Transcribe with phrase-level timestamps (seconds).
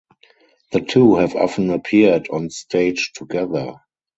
[0.71, 3.81] The two have often appeared on stage together.